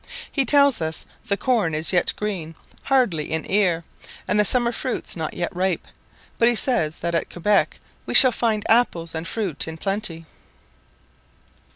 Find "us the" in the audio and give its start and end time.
0.81-1.37